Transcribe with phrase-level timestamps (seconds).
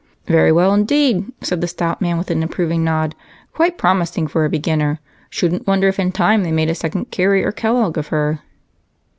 [0.25, 3.13] "Very well, indeed," said the stout man with an approving nod.
[3.53, 4.99] "Quite promising for a beginner.
[5.29, 8.39] Shouldn't wonder if in time they made a second Cary or Kellogg of her."